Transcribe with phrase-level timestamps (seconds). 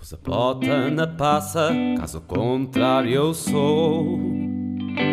[0.00, 4.18] Pus a bota na passa, caso contrário eu sou.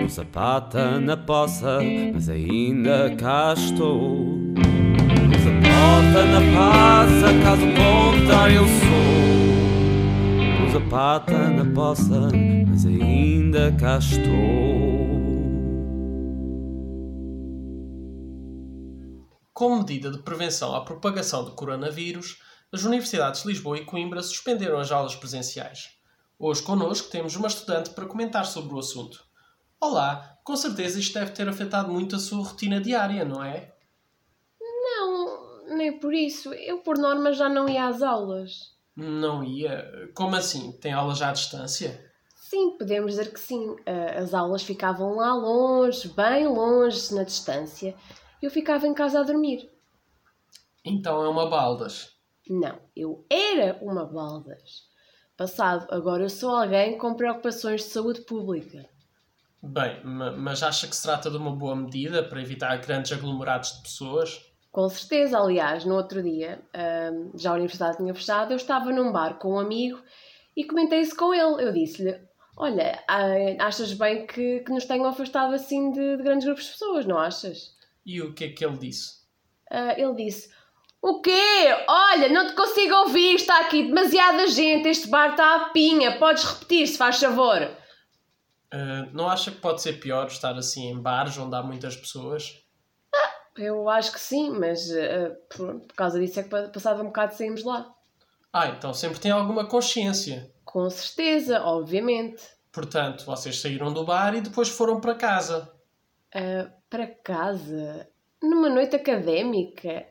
[0.02, 1.80] Pus pata na poça,
[2.14, 4.54] mas ainda cá estou.
[4.56, 5.52] Pus a
[6.26, 8.78] na passa, caso contrário eu sou.
[10.72, 12.30] Pus pata na poça,
[12.66, 14.26] mas ainda cá estou.
[19.54, 22.38] Como medida de prevenção à propagação do coronavírus,
[22.72, 25.98] as universidades de Lisboa e Coimbra suspenderam as aulas presenciais.
[26.38, 29.26] Hoje connosco temos uma estudante para comentar sobre o assunto.
[29.80, 33.74] Olá, com certeza isto deve ter afetado muito a sua rotina diária, não é?
[34.60, 36.54] Não, nem por isso.
[36.54, 38.76] Eu, por norma, já não ia às aulas.
[38.96, 39.86] Não ia?
[40.14, 40.72] Como assim?
[40.74, 42.06] Tem aulas já à distância?
[42.36, 43.76] Sim, podemos dizer que sim.
[44.16, 47.96] As aulas ficavam lá longe, bem longe, na distância.
[48.42, 49.70] Eu ficava em casa a dormir.
[50.84, 52.17] Então é uma baldas.
[52.50, 54.88] Não, eu era uma baldas.
[55.36, 58.90] Passado, agora eu sou alguém com preocupações de saúde pública.
[59.62, 63.74] Bem, ma- mas acha que se trata de uma boa medida para evitar grandes aglomerados
[63.78, 64.52] de pessoas?
[64.72, 69.12] Com certeza, aliás, no outro dia, ahm, já a universidade tinha fechado, eu estava num
[69.12, 70.02] bar com um amigo
[70.56, 71.64] e comentei isso com ele.
[71.64, 72.20] Eu disse-lhe:
[72.56, 76.72] Olha, ah, achas bem que, que nos tenham afastado assim de, de grandes grupos de
[76.72, 77.76] pessoas, não achas?
[78.06, 79.18] E o que é que ele disse?
[79.72, 80.50] Ah, ele disse:
[81.02, 81.86] O quê?
[81.88, 86.44] Olha, não te consigo ouvir, está aqui demasiada gente, este bar está à pinha, podes
[86.44, 87.70] repetir se faz favor.
[88.72, 92.64] Ah, não acha que pode ser pior estar assim em bares onde há muitas pessoas?
[93.56, 97.06] Eu acho que sim, mas ah, por, por causa disso é que pa- passado um
[97.08, 97.94] bocado saímos lá.
[98.52, 100.52] Ah, então sempre tem alguma consciência.
[100.66, 102.44] Com certeza, obviamente.
[102.72, 105.72] Portanto, vocês saíram do bar e depois foram para casa.
[106.36, 108.08] Ah, para casa?
[108.44, 110.06] Numa noite académica?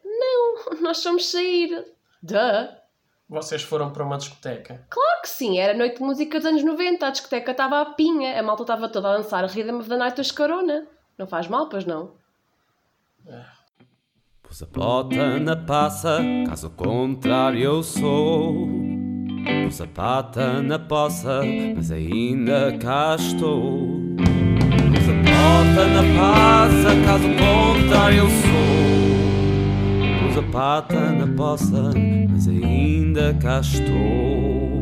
[0.80, 1.84] Nós fomos sair.
[2.22, 2.68] Duh!
[3.28, 4.86] Vocês foram para uma discoteca.
[4.88, 8.38] Claro que sim, era noite de música dos anos 90, a discoteca estava à pinha,
[8.38, 10.86] a malta estava toda a dançar Rhythm of the Night dos Corona.
[11.18, 12.12] Não faz mal, pois não?
[14.44, 18.68] Pus a bota na passa, caso contrário eu sou.
[19.64, 21.40] Pus a pata na poça,
[21.74, 23.82] mas ainda cá estou.
[24.94, 28.45] Pus a bota na passa, caso contrário eu sou.
[30.56, 31.92] Pata na poça,
[32.30, 34.75] mas ainda cá estou.